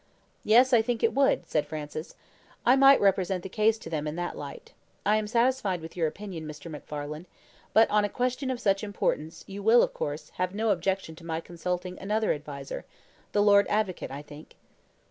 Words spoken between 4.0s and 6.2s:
in that light. I am satisfied with your